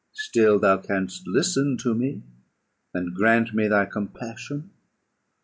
Still 0.13 0.57
thou 0.57 0.77
canst 0.79 1.27
listen 1.27 1.77
to 1.77 1.93
me, 1.93 2.23
and 2.91 3.13
grant 3.13 3.53
me 3.53 3.67
thy 3.67 3.85
compassion. 3.85 4.71